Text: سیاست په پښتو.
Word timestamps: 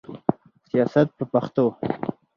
سیاست 0.69 1.07
په 1.17 1.23
پښتو. 1.31 1.65